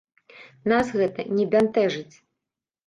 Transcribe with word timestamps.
Нас 0.71 0.87
гэта 1.03 1.27
не 1.41 1.45
бянтэжыць! 1.53 2.15